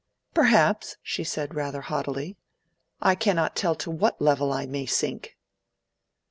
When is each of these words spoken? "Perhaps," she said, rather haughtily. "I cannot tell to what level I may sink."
"Perhaps," 0.33 0.95
she 1.03 1.23
said, 1.23 1.53
rather 1.53 1.81
haughtily. 1.81 2.35
"I 3.03 3.13
cannot 3.13 3.55
tell 3.55 3.75
to 3.75 3.91
what 3.91 4.19
level 4.19 4.51
I 4.51 4.65
may 4.65 4.87
sink." 4.87 5.37